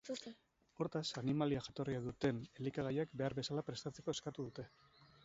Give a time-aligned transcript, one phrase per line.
[0.83, 4.67] Hortaz, animalia-jatorria duten elikagaiak behar bezala prestatzeko eskatu dute.